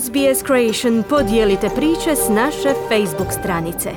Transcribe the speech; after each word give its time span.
SBS 0.00 0.46
Creation 0.46 1.02
podijelite 1.08 1.68
priče 1.76 2.16
s 2.16 2.28
naše 2.28 2.74
Facebook 2.88 3.32
stranice. 3.40 3.90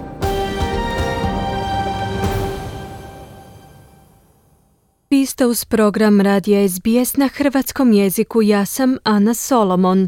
Piste 5.09 5.45
uz 5.45 5.65
program 5.65 6.21
Radija 6.21 6.69
SBS 6.69 7.17
na 7.17 7.27
hrvatskom 7.27 7.93
jeziku. 7.93 8.41
Ja 8.41 8.65
sam 8.65 8.97
Ana 9.03 9.33
Solomon. 9.33 10.07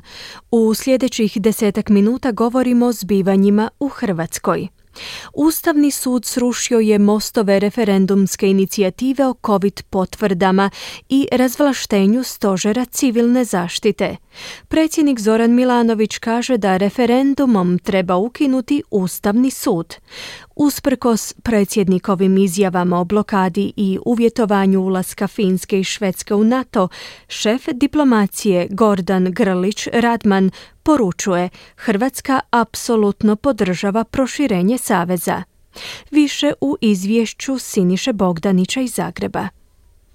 U 0.52 0.74
sljedećih 0.74 1.42
desetak 1.42 1.90
minuta 1.90 2.32
govorimo 2.32 2.86
o 2.86 2.92
zbivanjima 2.92 3.70
u 3.80 3.88
Hrvatskoj. 3.88 4.68
Ustavni 5.34 5.92
sud 5.92 6.26
srušio 6.26 6.80
je 6.80 7.00
mostove 7.00 7.60
referendumske 7.60 8.48
inicijative 8.48 9.28
o 9.28 9.36
COVID 9.46 9.82
potvrdama 9.90 10.70
i 11.10 11.28
razvlaštenju 11.32 12.24
stožera 12.24 12.86
civilne 12.86 13.46
zaštite. 13.46 14.16
Predsjednik 14.68 15.20
Zoran 15.20 15.52
Milanović 15.52 16.18
kaže 16.18 16.58
da 16.58 16.78
referendumom 16.78 17.80
treba 17.80 18.16
ukinuti 18.16 18.84
Ustavni 18.92 19.52
sud. 19.52 19.96
Usprkos 20.56 21.34
predsjednikovim 21.44 22.38
izjavama 22.38 23.00
o 23.00 23.06
blokadi 23.06 23.74
i 23.76 24.00
uvjetovanju 24.06 24.82
ulaska 24.82 25.28
Finske 25.28 25.80
i 25.80 25.84
Švedske 25.84 26.34
u 26.34 26.44
NATO, 26.44 26.88
šef 27.28 27.68
diplomacije 27.74 28.68
Gordan 28.72 29.32
Grlić 29.32 29.88
Radman 29.94 30.52
poručuje 30.88 31.50
Hrvatska 31.76 32.40
apsolutno 32.50 33.36
podržava 33.36 34.04
proširenje 34.04 34.78
saveza. 34.78 35.44
Više 36.12 36.54
u 36.62 36.78
izvješću 36.82 37.58
Siniše 37.60 38.14
Bogdanića 38.14 38.82
iz 38.82 38.94
Zagreba. 38.94 39.48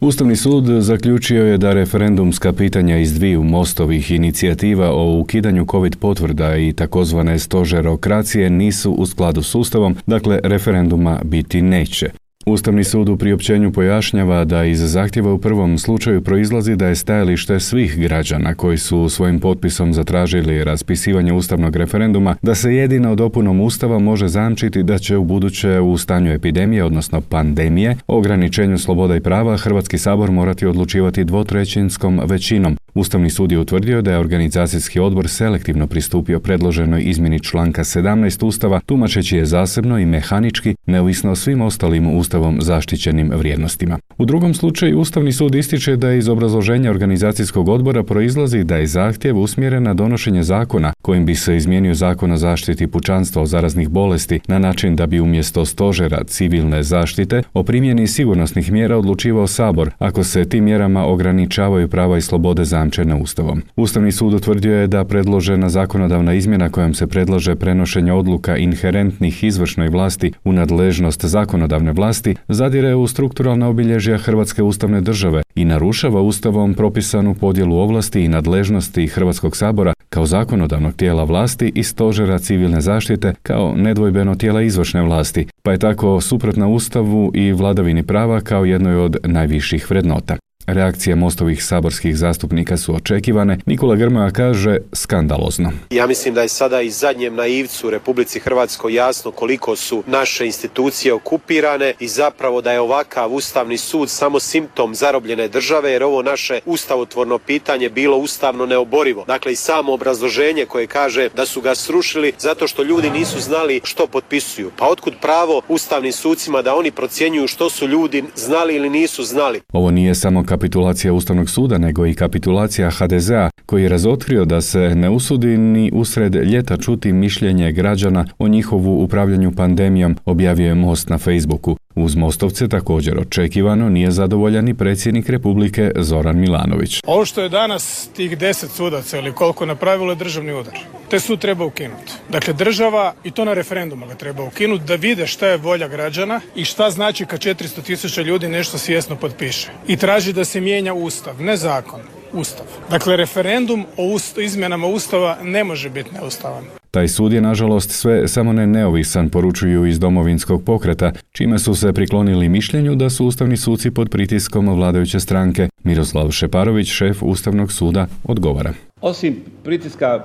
Ustavni 0.01 0.37
sud 0.37 0.65
zaključio 0.81 1.47
je 1.47 1.59
da 1.59 1.73
referendumska 1.73 2.53
pitanja 2.53 2.99
iz 2.99 3.15
dviju 3.15 3.43
mostovih 3.43 4.11
inicijativa 4.11 4.91
o 4.91 5.19
ukidanju 5.19 5.67
COVID 5.71 5.97
potvrda 5.97 6.57
i 6.57 6.73
takozvane 6.73 7.39
stožerokracije 7.39 8.51
nisu 8.51 8.93
u 8.93 9.07
skladu 9.07 9.43
s 9.43 9.55
Ustavom, 9.55 9.97
dakle 10.07 10.41
referenduma 10.43 11.21
biti 11.25 11.63
neće. 11.63 12.22
Ustavni 12.47 12.85
sud 12.85 13.09
u 13.09 13.17
priopćenju 13.17 13.73
pojašnjava 13.73 14.45
da 14.45 14.65
iz 14.65 14.81
zahtjeva 14.93 15.33
u 15.33 15.39
prvom 15.39 15.79
slučaju 15.79 16.23
proizlazi 16.23 16.77
da 16.77 16.87
je 16.87 16.95
stajalište 16.95 17.61
svih 17.61 17.99
građana 17.99 18.55
koji 18.55 18.79
su 18.79 19.09
svojim 19.09 19.41
potpisom 19.41 19.93
zatražili 19.93 20.65
raspisivanje 20.65 21.33
ustavnog 21.33 21.77
referenduma 21.77 22.37
da 22.43 22.55
se 22.55 22.75
jedino 22.75 23.15
dopunom 23.15 23.61
ustava 23.61 23.99
može 23.99 24.29
zamčiti 24.29 24.83
da 24.83 24.99
će 24.99 25.17
u 25.17 25.25
buduće 25.25 25.81
u 25.81 25.99
stanju 25.99 26.33
epidemije, 26.33 26.85
odnosno 26.85 27.21
pandemije, 27.21 27.97
ograničenju 28.07 28.79
sloboda 28.79 29.17
i 29.17 29.21
prava 29.21 29.57
Hrvatski 29.57 29.99
sabor 29.99 30.31
morati 30.31 30.67
odlučivati 30.67 31.25
dvotrećinskom 31.25 32.21
većinom. 32.25 32.77
Ustavni 32.95 33.31
sud 33.31 33.53
je 33.53 33.59
utvrdio 33.59 34.03
da 34.03 34.11
je 34.11 34.19
organizacijski 34.19 35.01
odbor 35.01 35.29
selektivno 35.29 35.87
pristupio 35.87 36.41
predloženoj 36.41 37.03
izmjeni 37.03 37.41
članka 37.41 37.85
17 37.85 38.45
Ustava, 38.45 38.81
tumačeći 38.87 39.37
je 39.37 39.47
zasebno 39.47 39.99
i 39.99 40.07
mehanički, 40.07 40.75
neovisno 40.87 41.31
o 41.31 41.37
svim 41.37 41.61
ostalim 41.61 42.17
Ustavom 42.17 42.59
zaštićenim 42.61 43.31
vrijednostima. 43.35 43.99
U 44.19 44.25
drugom 44.25 44.55
slučaju 44.55 44.99
Ustavni 44.99 45.33
sud 45.33 45.55
ističe 45.55 45.97
da 45.97 46.13
iz 46.13 46.29
obrazloženja 46.29 46.91
organizacijskog 46.91 47.69
odbora 47.69 48.03
proizlazi 48.03 48.65
da 48.65 48.77
je 48.77 48.87
zahtjev 48.87 49.39
usmjeren 49.39 49.83
na 49.83 49.95
donošenje 49.95 50.43
zakona 50.43 50.93
kojim 51.03 51.27
bi 51.27 51.35
se 51.35 51.57
izmijenio 51.57 51.95
zakon 51.95 52.33
o 52.33 52.37
zaštiti 52.37 52.87
pučanstva 52.87 53.43
od 53.43 53.49
zaraznih 53.49 53.89
bolesti 53.89 54.41
na 54.49 54.59
način 54.59 54.97
da 54.97 55.07
bi 55.07 55.21
umjesto 55.21 55.65
stožera 55.65 56.25
civilne 56.25 56.83
zaštite 56.83 57.43
o 57.55 57.63
primjeni 57.63 58.07
sigurnosnih 58.07 58.73
mjera 58.73 58.99
odlučivao 58.99 59.47
sabor 59.47 59.91
ako 59.99 60.25
se 60.25 60.45
tim 60.45 60.65
mjerama 60.65 61.05
ograničavaju 61.05 61.89
prava 61.89 62.19
i 62.19 62.21
slobode 62.21 62.65
zamčene 62.83 63.15
Ustavom. 63.15 63.63
Ustavni 63.77 64.13
sud 64.13 64.35
utvrdio 64.35 64.77
je 64.77 64.87
da 64.87 65.05
predložena 65.05 65.69
zakonodavna 65.69 66.35
izmjena 66.35 66.69
kojom 66.69 66.95
se 66.95 67.07
predlaže 67.07 67.55
prenošenje 67.55 68.13
odluka 68.13 68.57
inherentnih 68.57 69.45
izvršnoj 69.45 69.89
vlasti 69.89 70.33
u 70.45 70.53
nadležnost 70.53 71.25
zakonodavne 71.25 71.93
vlasti 71.93 72.35
zadire 72.49 72.95
u 72.95 73.07
strukturalna 73.07 73.69
obilježja 73.69 74.19
Hrvatske 74.19 74.63
ustavne 74.63 75.01
države 75.01 75.43
i 75.55 75.65
narušava 75.65 76.21
ustavom 76.21 76.75
propisanu 76.75 77.35
podjelu 77.35 77.77
ovlasti 77.77 78.21
i 78.25 78.29
nadležnosti 78.29 79.07
Hrvatskog 79.07 79.57
sabora 79.57 79.93
kao 80.09 80.27
zakonodavnog 80.27 80.95
tijela 80.95 81.25
vlasti 81.25 81.73
i 81.75 81.83
stožera 81.83 82.39
civilne 82.39 82.81
zaštite 82.81 83.35
kao 83.43 83.75
nedvojbeno 83.77 84.35
tijela 84.35 84.63
izvršne 84.63 85.03
vlasti, 85.03 85.47
pa 85.63 85.73
je 85.73 85.79
tako 85.79 86.21
suprotna 86.21 86.69
ustavu 86.69 87.31
i 87.35 87.53
vladavini 87.53 88.03
prava 88.03 88.41
kao 88.41 88.65
jednoj 88.65 88.97
od 88.97 89.17
najviših 89.25 89.91
vrednota. 89.91 90.37
Reakcije 90.67 91.17
mostovih 91.17 91.65
saborskih 91.65 92.17
zastupnika 92.17 92.77
su 92.77 92.95
očekivane. 92.95 93.59
Nikola 93.67 93.97
Grmoja 93.97 94.31
kaže 94.31 94.79
skandalozno. 94.93 95.73
Ja 95.91 96.07
mislim 96.07 96.35
da 96.35 96.43
je 96.43 96.49
sada 96.49 96.81
i 96.81 96.91
zadnjem 96.91 97.35
naivcu 97.35 97.87
u 97.87 97.91
Republici 97.91 98.41
Hrvatskoj 98.41 98.95
jasno 98.95 99.31
koliko 99.31 99.77
su 99.77 100.03
naše 100.07 100.47
institucije 100.47 101.15
okupirane 101.15 101.95
i 102.01 102.09
zapravo 102.09 102.61
da 102.61 102.73
je 102.73 102.81
ovakav 102.81 103.35
ustavni 103.35 103.79
sud 103.79 104.11
samo 104.11 104.41
simptom 104.41 104.95
zarobljene 104.95 105.49
države 105.49 105.93
jer 105.93 106.03
ovo 106.03 106.23
naše 106.23 106.61
ustavotvorno 106.67 107.39
pitanje 107.39 107.89
bilo 107.89 108.17
ustavno 108.17 108.67
neoborivo. 108.67 109.25
Dakle 109.27 109.53
i 109.53 109.57
samo 109.57 109.93
obrazloženje 109.93 110.67
koje 110.67 110.87
kaže 110.87 111.29
da 111.37 111.47
su 111.47 111.61
ga 111.61 111.75
srušili 111.75 112.33
zato 112.39 112.67
što 112.67 112.83
ljudi 112.83 113.11
nisu 113.11 113.41
znali 113.41 113.81
što 113.85 114.07
potpisuju. 114.07 114.71
Pa 114.77 114.87
otkud 114.89 115.15
pravo 115.21 115.63
ustavnim 115.69 116.13
sucima 116.13 116.63
da 116.63 116.77
oni 116.77 116.91
procjenjuju 116.91 117.49
što 117.49 117.71
su 117.71 117.89
ljudi 117.89 118.25
znali 118.37 118.75
ili 118.77 118.91
nisu 118.91 119.25
znali? 119.25 119.61
Ovo 119.73 119.91
nije 119.91 120.15
samo 120.15 120.45
kapitulacija 120.53 121.13
Ustavnog 121.13 121.51
suda, 121.51 121.79
nego 121.79 122.07
i 122.07 122.15
kapitulacija 122.15 122.91
HDZ-a, 122.91 123.51
koji 123.67 123.83
je 123.83 123.89
razotkrio 123.89 124.45
da 124.45 124.61
se 124.61 124.95
ne 124.95 125.11
usudi 125.11 125.57
ni 125.59 125.91
usred 125.95 126.35
ljeta 126.35 126.77
čuti 126.77 127.13
mišljenje 127.13 127.73
građana 127.73 128.27
o 128.39 128.49
njihovu 128.49 129.03
upravljanju 129.03 129.53
pandemijom, 129.53 130.17
objavio 130.25 130.67
je 130.67 130.75
Most 130.75 131.09
na 131.09 131.19
Facebooku. 131.19 131.77
Uz 131.95 132.17
Mostovce 132.17 132.69
također 132.69 133.19
očekivano 133.19 133.89
nije 133.89 134.11
zadovoljan 134.11 134.69
i 134.69 134.75
predsjednik 134.75 135.29
Republike 135.29 135.91
Zoran 135.97 136.39
Milanović. 136.39 137.01
Ovo 137.07 137.25
što 137.25 137.43
je 137.43 137.49
danas 137.49 138.09
tih 138.17 138.39
deset 138.39 138.71
sudaca 138.71 139.19
ili 139.19 139.33
koliko 139.33 139.67
napravilo 139.67 140.13
je 140.13 140.17
državni 140.17 140.53
udar. 140.53 140.79
Te 141.11 141.21
sud 141.21 141.41
treba 141.41 141.65
ukinuti. 141.65 142.13
Dakle, 142.29 142.55
država 142.55 143.15
i 143.25 143.31
to 143.31 143.45
na 143.45 143.55
referendumu 143.55 144.07
ga 144.07 144.15
treba 144.15 144.43
ukinuti 144.43 144.85
da 144.85 144.95
vide 144.95 145.27
šta 145.27 145.49
je 145.49 145.57
volja 145.57 145.89
građana 145.89 146.41
i 146.55 146.65
šta 146.65 146.91
znači 146.91 147.27
kad 147.27 147.41
400 147.41 147.83
tisuća 147.83 148.23
ljudi 148.23 148.49
nešto 148.49 148.79
svjesno 148.79 149.17
potpiše. 149.17 149.71
I 149.89 149.97
traži 149.97 150.33
da 150.33 150.45
se 150.45 150.61
mijenja 150.61 150.95
ustav, 150.95 151.43
ne 151.43 151.57
zakon. 151.57 152.01
Ustav. 152.33 152.67
Dakle, 152.91 153.17
referendum 153.17 153.87
o 153.97 154.19
izmjenama 154.43 154.87
Ustava 154.87 155.39
ne 155.43 155.65
može 155.65 155.91
biti 155.91 156.15
neustavan. 156.15 156.82
Taj 156.95 157.09
sud 157.09 157.33
je 157.33 157.41
nažalost 157.41 157.91
sve 157.91 158.29
samo 158.29 158.53
ne 158.53 158.67
neovisan, 158.67 159.29
poručuju 159.29 159.87
iz 159.87 159.99
domovinskog 159.99 160.65
pokreta, 160.65 161.13
čime 161.31 161.59
su 161.59 161.75
se 161.75 161.93
priklonili 161.93 162.49
mišljenju 162.49 162.95
da 162.95 163.11
su 163.11 163.27
ustavni 163.27 163.57
suci 163.57 163.91
pod 163.91 164.11
pritiskom 164.11 164.69
vladajuće 164.69 165.21
stranke. 165.21 165.69
Miroslav 165.85 166.31
Šeparović, 166.31 166.89
šef 166.89 167.23
Ustavnog 167.23 167.73
suda, 167.73 168.07
odgovara. 168.25 168.73
Osim 169.01 169.37
pritiska 169.65 170.25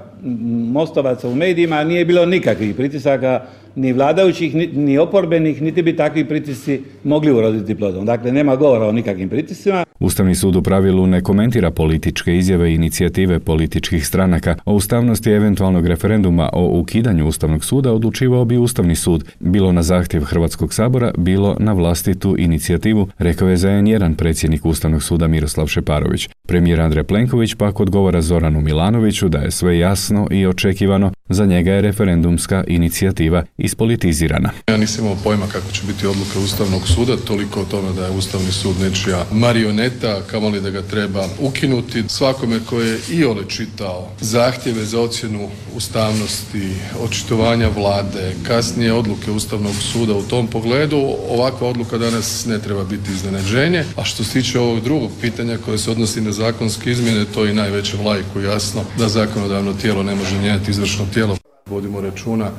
mostovaca 0.72 1.28
u 1.28 1.36
medijima 1.36 1.84
nije 1.84 2.06
bilo 2.06 2.26
nikakvih 2.26 2.76
pritisaka 2.76 3.46
ni 3.78 3.94
vladajućih, 3.94 4.56
ni 4.74 4.98
oporbenih, 4.98 5.62
niti 5.62 5.82
bi 5.82 5.96
takvi 5.96 6.26
pritisci 6.26 6.82
mogli 7.04 7.32
uroditi 7.32 7.76
plodom. 7.76 8.06
Dakle, 8.06 8.32
nema 8.32 8.56
govora 8.56 8.88
o 8.88 8.92
nikakvim 8.92 9.30
pritiscima. 9.30 9.86
Ustavni 10.00 10.36
sud 10.36 10.56
u 10.56 10.62
pravilu 10.62 11.08
ne 11.08 11.22
komentira 11.22 11.72
političke 11.72 12.38
izjave 12.38 12.72
i 12.72 12.74
inicijative 12.74 13.40
političkih 13.40 14.08
stranaka. 14.08 14.56
O 14.66 14.74
ustavnosti 14.74 15.32
eventualnog 15.32 15.88
referenduma 15.88 16.50
o 16.54 16.80
ukidanju 16.80 17.28
Ustavnog 17.28 17.66
suda 17.66 17.94
odlučivao 17.94 18.46
bi 18.46 18.58
Ustavni 18.58 18.96
sud, 18.96 19.24
bilo 19.40 19.72
na 19.72 19.84
zahtjev 19.84 20.24
Hrvatskog 20.24 20.74
sabora, 20.74 21.12
bilo 21.18 21.58
na 21.60 21.74
vlastitu 21.74 22.36
inicijativu, 22.38 23.08
rekao 23.18 23.50
je 23.50 23.58
za 23.58 23.70
jedan 23.70 24.16
predsjednik 24.16 24.66
Ustavnog 24.66 25.04
suda 25.04 25.28
Miroslav 25.28 25.68
Šeparović. 25.68 26.30
Premijer 26.48 26.82
Andrej 26.82 27.04
Plenković 27.04 27.56
pak 27.56 27.80
odgovara 27.80 28.22
Zoranu 28.22 28.62
Milanoviću 28.62 29.30
da 29.30 29.38
je 29.38 29.52
sve 29.52 29.80
jasno 29.80 30.28
i 30.32 30.46
očekivano, 30.46 31.12
za 31.30 31.46
njega 31.46 31.72
je 31.72 31.82
referendumska 31.82 32.64
inicijativa 32.68 33.44
ispolitizirana. 33.68 34.50
Ja 34.68 34.78
nisam 34.78 35.06
imao 35.06 35.18
pojma 35.24 35.48
kako 35.48 35.72
će 35.72 35.82
biti 35.88 36.08
odluka 36.08 36.40
Ustavnog 36.40 36.88
suda, 36.88 37.18
toliko 37.18 37.62
o 37.62 37.66
tome 37.66 37.94
da 37.94 38.06
je 38.06 38.12
Ustavni 38.12 38.52
sud 38.52 38.80
nečija 38.82 39.26
marioneta, 39.32 40.22
kamoli 40.32 40.62
da 40.62 40.70
ga 40.70 40.82
treba 40.82 41.28
ukinuti. 41.40 42.04
Svakome 42.08 42.60
koje 42.70 42.88
je 42.88 43.00
i 43.12 43.26
ole 43.26 43.44
čitao 43.48 44.10
zahtjeve 44.22 44.86
za 44.86 45.02
ocjenu 45.02 45.50
ustavnosti, 45.76 46.70
očitovanja 47.04 47.70
vlade, 47.76 48.36
kasnije 48.48 48.94
odluke 48.94 49.32
Ustavnog 49.32 49.76
suda 49.92 50.14
u 50.14 50.24
tom 50.24 50.48
pogledu, 50.48 51.16
ovakva 51.30 51.68
odluka 51.68 51.98
danas 51.98 52.46
ne 52.46 52.60
treba 52.60 52.84
biti 52.84 53.12
iznenađenje. 53.12 53.86
A 53.96 54.04
što 54.04 54.24
se 54.24 54.34
tiče 54.34 54.60
ovog 54.60 54.84
drugog 54.84 55.12
pitanja 55.22 55.58
koje 55.66 55.78
se 55.78 55.92
odnosi 55.92 56.22
na 56.22 56.32
zakonske 56.32 56.92
izmjene, 56.92 57.26
to 57.34 57.46
je 57.46 57.52
i 57.52 57.56
najvećem 57.56 58.06
lajku 58.06 58.42
jasno 58.42 58.84
da 58.98 59.10
zakonodavno 59.10 59.74
tijelo 59.74 60.04
ne 60.04 60.16
može 60.16 60.38
mijenjati 60.38 60.72
izvršno 60.72 61.06
tijelo. 61.14 61.38
Vodimo 61.66 62.02
računa 62.02 62.52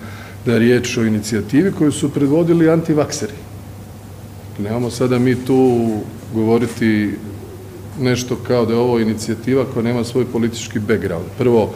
da 0.46 0.52
je 0.52 0.58
riječ 0.58 0.96
o 0.96 1.04
inicijativi 1.04 1.72
koju 1.72 1.92
su 1.92 2.12
predvodili 2.12 2.70
antivakseri. 2.70 3.32
Nemamo 4.58 4.90
sada 4.90 5.18
mi 5.18 5.34
tu 5.34 5.88
govoriti 6.34 7.10
nešto 8.00 8.36
kao 8.46 8.66
da 8.66 8.72
je 8.72 8.78
ovo 8.78 8.98
inicijativa 8.98 9.64
koja 9.74 9.82
nema 9.82 10.04
svoj 10.04 10.24
politički 10.24 10.78
background. 10.78 11.26
Prvo, 11.38 11.70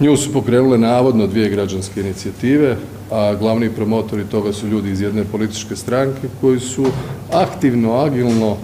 Nju 0.00 0.16
su 0.16 0.32
pokrenule 0.32 0.78
navodno 0.78 1.26
dvije 1.26 1.48
građanske 1.48 2.00
inicijative, 2.00 2.76
a 3.10 3.34
glavni 3.34 3.70
promotori 3.70 4.24
toga 4.24 4.52
su 4.52 4.68
ljudi 4.68 4.90
iz 4.90 5.00
jedne 5.00 5.24
političke 5.24 5.76
stranke 5.76 6.28
koji 6.40 6.60
su 6.60 6.86
aktivno, 7.32 7.92
agilno 7.92 8.56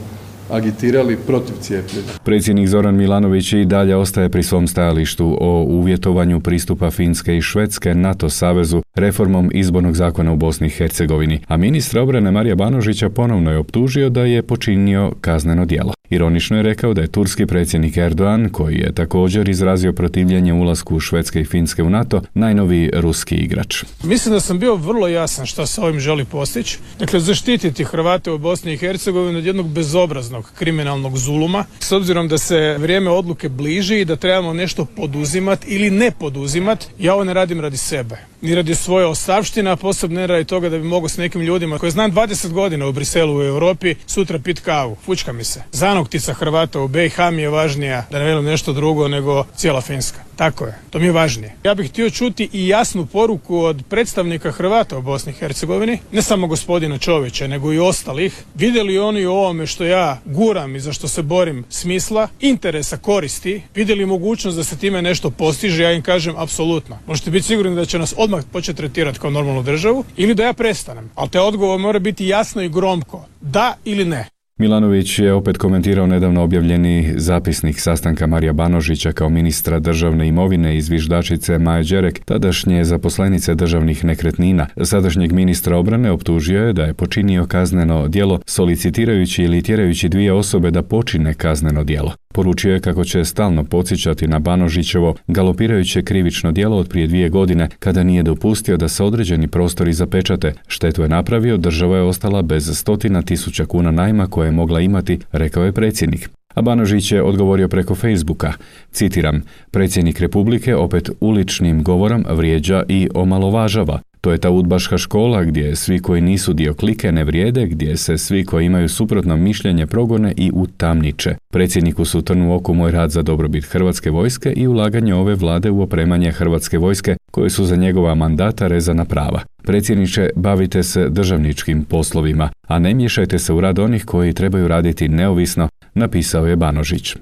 agitirali 0.50 1.16
protiv 1.16 1.54
cijepljenja. 1.60 2.08
Predsjednik 2.24 2.68
Zoran 2.68 2.96
Milanović 2.96 3.52
i 3.52 3.64
dalje 3.64 3.96
ostaje 3.96 4.28
pri 4.28 4.42
svom 4.42 4.68
stajalištu 4.68 5.36
o 5.40 5.62
uvjetovanju 5.62 6.40
pristupa 6.40 6.90
Finske 6.90 7.36
i 7.36 7.42
Švedske 7.42 7.94
NATO 7.94 8.30
savezu 8.30 8.82
reformom 8.96 9.50
izbornog 9.54 9.94
zakona 9.94 10.32
u 10.32 10.36
Bosni 10.36 10.66
i 10.66 10.70
Hercegovini, 10.70 11.40
a 11.48 11.56
ministra 11.56 12.02
obrane 12.02 12.30
Marija 12.30 12.54
Banožića 12.54 13.10
ponovno 13.10 13.50
je 13.50 13.58
optužio 13.58 14.10
da 14.10 14.20
je 14.20 14.42
počinio 14.42 15.12
kazneno 15.20 15.64
djelo. 15.64 15.92
Ironično 16.10 16.56
je 16.56 16.62
rekao 16.62 16.94
da 16.94 17.00
je 17.00 17.06
turski 17.06 17.46
predsjednik 17.46 17.96
Erdogan, 17.96 18.48
koji 18.48 18.76
je 18.76 18.92
također 18.92 19.48
izrazio 19.48 19.92
protivljenje 19.92 20.52
ulasku 20.52 21.00
Švedske 21.00 21.40
i 21.40 21.44
Finske 21.44 21.82
u 21.82 21.90
NATO, 21.90 22.22
najnoviji 22.34 22.90
ruski 22.94 23.34
igrač. 23.34 23.84
Mislim 24.04 24.34
da 24.34 24.40
sam 24.40 24.58
bio 24.58 24.74
vrlo 24.74 25.08
jasan 25.08 25.46
što 25.46 25.66
se 25.66 25.80
ovim 25.80 26.00
želi 26.00 26.24
postići. 26.24 26.78
Dakle, 26.98 27.20
zaštititi 27.20 27.84
Hrvate 27.84 28.30
u 28.30 28.38
Bosni 28.38 28.72
i 28.72 28.76
Hercegovini 28.76 29.38
od 29.38 29.46
jednog 29.46 29.68
bezobraznog 29.68 30.52
kriminalnog 30.58 31.18
zuluma, 31.18 31.64
s 31.80 31.92
obzirom 31.92 32.28
da 32.28 32.38
se 32.38 32.76
vrijeme 32.78 33.10
odluke 33.10 33.48
bliži 33.48 34.00
i 34.00 34.04
da 34.04 34.16
trebamo 34.16 34.52
nešto 34.52 34.84
poduzimati 34.84 35.66
ili 35.68 35.90
ne 35.90 36.10
poduzimati, 36.10 36.86
ja 36.98 37.14
ovo 37.14 37.24
ne 37.24 37.34
radim 37.34 37.60
radi 37.60 37.76
sebe 37.76 38.16
ni 38.46 38.54
radi 38.54 38.74
svoje 38.86 39.06
ostavštine, 39.06 39.70
a 39.70 39.76
posebno 39.76 40.20
ne 40.20 40.26
radi 40.26 40.44
toga 40.44 40.68
da 40.68 40.78
bi 40.78 40.84
mogao 40.84 41.08
s 41.08 41.16
nekim 41.16 41.40
ljudima 41.40 41.78
koje 41.78 41.90
znam 41.90 42.12
20 42.12 42.52
godina 42.52 42.86
u 42.86 42.92
Briselu 42.92 43.38
u 43.38 43.42
Europi 43.42 43.94
sutra 44.06 44.38
pit 44.38 44.60
kavu. 44.60 44.96
Fučka 45.04 45.32
mi 45.32 45.44
se. 45.44 45.62
Zanoktica 45.72 46.34
Hrvata 46.34 46.80
u 46.80 46.88
BiH 46.88 47.18
mi 47.32 47.42
je 47.42 47.48
važnija, 47.48 48.04
da 48.10 48.18
ne 48.18 48.24
velim 48.24 48.44
nešto 48.44 48.72
drugo, 48.72 49.08
nego 49.08 49.44
cijela 49.56 49.80
Finska. 49.80 50.25
Tako 50.36 50.66
je, 50.66 50.78
to 50.90 50.98
mi 50.98 51.04
je 51.04 51.12
važnije. 51.12 51.54
Ja 51.64 51.74
bih 51.74 51.90
htio 51.90 52.10
čuti 52.10 52.48
i 52.52 52.68
jasnu 52.68 53.06
poruku 53.06 53.58
od 53.58 53.82
predstavnika 53.88 54.50
Hrvata 54.50 54.98
u 54.98 55.02
Bosni 55.02 55.32
i 55.32 55.34
Hercegovini, 55.34 55.98
ne 56.12 56.22
samo 56.22 56.46
gospodina 56.46 56.98
Čovića, 56.98 57.46
nego 57.46 57.72
i 57.72 57.78
ostalih. 57.78 58.44
Vidjeli 58.54 58.98
oni 58.98 59.26
u 59.26 59.32
ovome 59.32 59.66
što 59.66 59.84
ja 59.84 60.20
guram 60.24 60.76
i 60.76 60.80
za 60.80 60.92
što 60.92 61.08
se 61.08 61.22
borim 61.22 61.64
smisla, 61.70 62.28
interesa, 62.40 62.96
koristi, 62.96 63.62
vidjeli 63.74 64.06
mogućnost 64.06 64.56
da 64.56 64.64
se 64.64 64.78
time 64.78 65.02
nešto 65.02 65.30
postiže, 65.30 65.82
ja 65.82 65.92
im 65.92 66.02
kažem 66.02 66.36
apsolutno. 66.36 66.98
Možete 67.06 67.30
biti 67.30 67.46
sigurni 67.46 67.76
da 67.76 67.84
će 67.84 67.98
nas 67.98 68.14
odmah 68.16 68.44
početi 68.52 68.76
tretirati 68.76 69.18
kao 69.18 69.30
normalnu 69.30 69.62
državu 69.62 70.04
ili 70.16 70.34
da 70.34 70.44
ja 70.44 70.52
prestanem. 70.52 71.10
Ali 71.14 71.30
te 71.30 71.40
odgovor 71.40 71.78
mora 71.78 71.98
biti 71.98 72.26
jasno 72.26 72.62
i 72.62 72.68
gromko. 72.68 73.26
Da 73.40 73.74
ili 73.84 74.04
ne. 74.04 74.35
Milanović 74.58 75.18
je 75.18 75.32
opet 75.32 75.58
komentirao 75.58 76.06
nedavno 76.06 76.42
objavljeni 76.42 77.12
zapisnik 77.16 77.80
sastanka 77.80 78.26
Marija 78.26 78.52
Banožića 78.52 79.12
kao 79.12 79.28
ministra 79.28 79.78
državne 79.78 80.28
imovine 80.28 80.76
i 80.76 80.80
zviždačice 80.80 81.58
Maje 81.58 81.84
Đerek, 81.84 82.24
tadašnje 82.24 82.84
zaposlenice 82.84 83.54
državnih 83.54 84.04
nekretnina. 84.04 84.66
Sadašnjeg 84.82 85.32
ministra 85.32 85.76
obrane 85.76 86.10
optužio 86.10 86.66
je 86.66 86.72
da 86.72 86.84
je 86.84 86.94
počinio 86.94 87.46
kazneno 87.46 88.08
djelo 88.08 88.40
solicitirajući 88.46 89.42
ili 89.42 89.62
tjerajući 89.62 90.08
dvije 90.08 90.32
osobe 90.32 90.70
da 90.70 90.82
počine 90.82 91.34
kazneno 91.34 91.84
djelo. 91.84 92.12
Poručio 92.36 92.72
je 92.72 92.80
kako 92.80 93.04
će 93.04 93.24
stalno 93.24 93.64
podsjećati 93.64 94.28
na 94.28 94.38
Banožićevo 94.38 95.14
galopirajuće 95.26 96.02
krivično 96.02 96.52
djelo 96.52 96.76
od 96.76 96.88
prije 96.88 97.06
dvije 97.06 97.28
godine 97.28 97.68
kada 97.78 98.02
nije 98.02 98.22
dopustio 98.22 98.76
da 98.76 98.88
se 98.88 99.04
određeni 99.04 99.48
prostori 99.48 99.92
zapečate. 99.92 100.52
Štetu 100.66 101.02
je 101.02 101.08
napravio, 101.08 101.56
država 101.56 101.96
je 101.96 102.02
ostala 102.02 102.42
bez 102.42 102.78
stotina 102.78 103.22
tisuća 103.22 103.66
kuna 103.66 103.90
najma 103.90 104.26
koje 104.26 104.48
je 104.48 104.52
mogla 104.52 104.80
imati, 104.80 105.18
rekao 105.32 105.64
je 105.64 105.72
predsjednik. 105.72 106.30
A 106.54 106.62
Banožić 106.62 107.12
je 107.12 107.22
odgovorio 107.22 107.68
preko 107.68 107.94
Facebooka. 107.94 108.52
Citiram, 108.92 109.42
predsjednik 109.70 110.20
Republike 110.20 110.74
opet 110.74 111.10
uličnim 111.20 111.82
govorom 111.82 112.24
vrijeđa 112.30 112.82
i 112.88 113.08
omalovažava. 113.14 114.00
To 114.26 114.32
je 114.32 114.38
ta 114.38 114.50
udbaška 114.50 114.98
škola 114.98 115.44
gdje 115.44 115.76
svi 115.76 115.98
koji 115.98 116.20
nisu 116.20 116.52
dio 116.52 116.74
klike 116.74 117.12
ne 117.12 117.24
vrijede, 117.24 117.66
gdje 117.66 117.96
se 117.96 118.18
svi 118.18 118.44
koji 118.44 118.66
imaju 118.66 118.88
suprotno 118.88 119.36
mišljenje 119.36 119.86
progone 119.86 120.32
i 120.36 120.50
utamniče. 120.54 121.34
Predsjedniku 121.52 122.04
su 122.04 122.22
trnu 122.22 122.54
oku 122.54 122.74
moj 122.74 122.90
rad 122.90 123.10
za 123.10 123.22
dobrobit 123.22 123.64
Hrvatske 123.64 124.10
vojske 124.10 124.52
i 124.52 124.66
ulaganje 124.66 125.14
ove 125.14 125.34
vlade 125.34 125.70
u 125.70 125.82
opremanje 125.82 126.32
Hrvatske 126.32 126.78
vojske 126.78 127.16
koje 127.30 127.50
su 127.50 127.64
za 127.64 127.76
njegova 127.76 128.14
mandata 128.14 128.66
rezana 128.66 129.04
prava. 129.04 129.40
Predsjedniče, 129.62 130.30
bavite 130.36 130.82
se 130.82 131.08
državničkim 131.08 131.84
poslovima, 131.84 132.48
a 132.68 132.78
ne 132.78 132.94
miješajte 132.94 133.38
se 133.38 133.52
u 133.52 133.60
rad 133.60 133.78
onih 133.78 134.04
koji 134.04 134.32
trebaju 134.32 134.68
raditi 134.68 135.08
neovisno, 135.08 135.68
napisao 135.94 136.46
je 136.46 136.56
Banožić. 136.56 137.16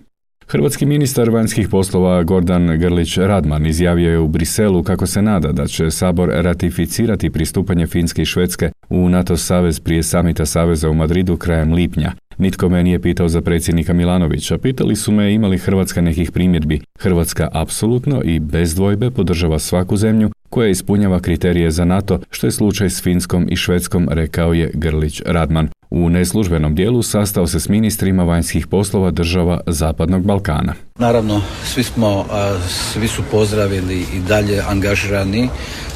Hrvatski 0.49 0.87
ministar 0.87 1.31
vanjskih 1.31 1.69
poslova 1.69 2.23
Gordan 2.23 2.79
Grlić 2.79 3.19
Radman 3.19 3.67
izjavio 3.67 4.11
je 4.11 4.19
u 4.19 4.29
Briselu 4.29 4.83
kako 4.83 5.07
se 5.07 5.23
nada 5.23 5.53
da 5.53 5.67
će 5.67 5.91
Sabor 5.91 6.31
ratificirati 6.33 7.31
pristupanje 7.31 7.87
Finske 7.87 8.23
i 8.23 8.25
Švedske 8.25 8.71
u 8.89 9.09
NATO 9.09 9.37
savez 9.37 9.81
prije 9.81 10.03
samita 10.03 10.47
Saveza 10.47 10.91
u 10.91 10.95
Madridu 10.95 11.37
krajem 11.37 11.73
lipnja. 11.73 12.13
Nitko 12.39 12.69
me 12.69 12.83
nije 12.83 13.03
pitao 13.03 13.29
za 13.29 13.41
predsjednika 13.41 13.93
Milanovića. 13.93 14.59
Pitali 14.59 14.97
su 14.97 15.13
me 15.13 15.35
ima 15.35 15.49
li 15.49 15.59
Hrvatska 15.59 16.01
nekih 16.01 16.31
primjedbi. 16.31 16.81
Hrvatska 16.99 17.49
apsolutno 17.53 18.23
i 18.25 18.41
bez 18.41 18.75
dvojbe 18.75 19.11
podržava 19.11 19.59
svaku 19.59 19.97
zemlju 19.97 20.31
koja 20.51 20.69
ispunjava 20.69 21.21
kriterije 21.21 21.71
za 21.71 21.85
NATO, 21.85 22.21
što 22.31 22.47
je 22.47 22.51
slučaj 22.51 22.91
s 22.91 23.03
Finskom 23.03 23.47
i 23.51 23.57
Švedskom, 23.57 24.09
rekao 24.11 24.53
je 24.53 24.71
Grlić 24.75 25.23
Radman. 25.27 25.69
U 25.91 26.09
neslužbenom 26.09 26.75
dijelu 26.75 27.03
sastao 27.03 27.47
se 27.47 27.61
s 27.61 27.69
ministrima 27.69 28.25
vanjskih 28.25 28.67
poslova 28.67 29.11
država 29.11 29.61
Zapadnog 29.67 30.27
Balkana. 30.27 30.75
Naravno, 30.99 31.43
svi 31.65 31.83
smo, 31.83 32.27
svi 32.69 33.09
su 33.09 33.23
pozdravili 33.31 34.07
i 34.15 34.21
dalje 34.29 34.63
angažirani 34.69 35.49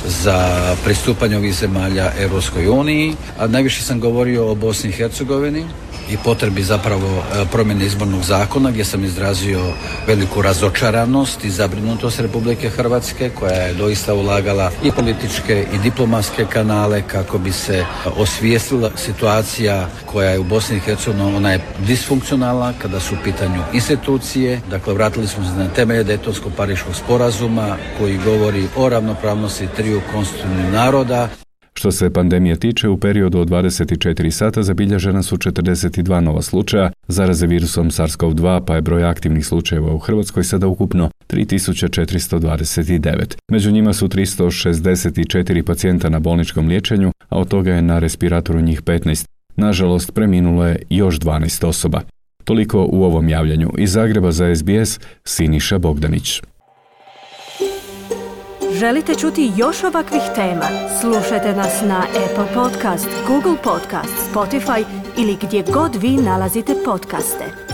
za 0.07 0.75
pristupanje 0.85 1.37
ovih 1.37 1.55
zemalja 1.55 2.13
Europskoj 2.19 2.69
uniji, 2.69 3.15
a 3.39 3.47
najviše 3.47 3.83
sam 3.83 4.01
govorio 4.01 4.51
o 4.51 4.55
Bosni 4.55 4.91
i 4.91 4.93
Hercegovini, 4.93 5.65
i 6.11 6.17
potrebi 6.25 6.63
zapravo 6.63 7.25
promjene 7.53 7.87
izbornog 7.87 8.23
zakona 8.23 8.71
gdje 8.71 8.85
sam 8.85 9.05
izrazio 9.05 9.61
veliku 10.07 10.43
razočaranost 10.43 11.45
i 11.45 11.51
zabrinutost 11.51 12.21
Republike 12.21 12.71
Hrvatske 12.71 13.31
koja 13.31 13.53
je 13.53 13.75
doista 13.75 14.15
ulagala 14.15 14.71
i 14.85 14.91
političke 14.91 15.67
i 15.75 15.79
diplomatske 15.79 16.47
kanale 16.53 17.03
kako 17.03 17.39
bi 17.39 17.53
se 17.53 17.85
osvijestila 18.17 18.91
situacija 18.97 19.89
koja 20.07 20.31
je 20.31 20.39
u 20.39 20.45
Bosni 20.45 20.77
i 20.77 20.81
Hercegovini 20.81 21.37
ona 21.37 21.53
je 21.53 21.61
disfunkcionalna 21.87 22.73
kada 22.79 23.01
su 23.01 23.15
u 23.15 23.19
pitanju 23.25 23.63
institucije. 23.73 24.61
Dakle, 24.71 24.88
vratili 24.95 25.27
smo 25.27 25.45
se 25.45 25.51
na 25.51 25.69
temelje 25.69 26.05
Dejtonsko-Pariškog 26.05 26.95
sporazuma 26.95 27.77
koji 27.99 28.19
govori 28.25 28.65
o 28.77 28.89
ravnopravnosti 28.89 29.67
triju 29.77 30.01
konstitutivnih 30.13 30.73
naroda. 30.73 31.29
Što 31.79 31.93
se 31.93 32.13
pandemije 32.13 32.57
tiče, 32.57 32.89
u 32.89 32.97
periodu 32.97 33.41
od 33.41 33.49
24 33.49 34.31
sata 34.31 34.63
zabilježena 34.63 35.23
su 35.23 35.37
42 35.37 36.21
nova 36.21 36.43
slučaja 36.43 36.91
zaraze 37.09 37.47
virusom 37.47 37.91
SARS-CoV-2, 37.91 38.65
pa 38.67 38.75
je 38.75 38.83
broj 38.83 39.05
aktivnih 39.05 39.47
slučajeva 39.47 39.95
u 39.95 39.99
Hrvatskoj 39.99 40.45
sada 40.45 40.67
ukupno 40.67 41.11
3429. 41.29 43.37
Među 43.51 43.71
njima 43.71 43.93
su 43.93 44.09
364 44.09 45.63
pacijenta 45.63 46.09
na 46.09 46.19
bolničkom 46.19 46.69
liječenju, 46.69 47.13
a 47.29 47.39
od 47.39 47.49
toga 47.49 47.73
je 47.73 47.83
na 47.83 47.99
respiratoru 47.99 48.61
njih 48.61 48.83
15. 48.83 49.27
Nažalost, 49.57 50.15
preminulo 50.15 50.67
je 50.67 50.83
još 50.91 51.21
12 51.21 51.67
osoba. 51.67 52.01
Toliko 52.49 52.89
u 52.93 53.05
ovom 53.05 53.29
javljanju. 53.29 53.71
Iz 53.79 53.93
Zagreba 53.93 54.33
za 54.33 54.55
SBS, 54.57 55.01
Siniša 55.25 55.79
Bogdanić. 55.79 56.43
Želite 58.79 59.15
čuti 59.15 59.53
još 59.57 59.85
ovakvih 59.85 60.23
tema? 60.35 60.69
Slušajte 61.01 61.53
nas 61.53 61.83
na 61.83 61.99
Apple 61.99 62.55
Podcast, 62.55 63.09
Google 63.27 63.57
Podcast, 63.65 64.15
Spotify 64.33 64.85
ili 65.19 65.37
gdje 65.43 65.65
god 65.73 66.03
vi 66.03 66.11
nalazite 66.11 66.75
podcaste. 66.85 67.68